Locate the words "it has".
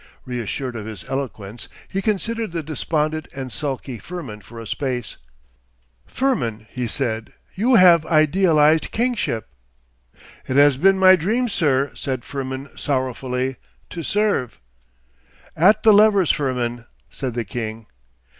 10.47-10.75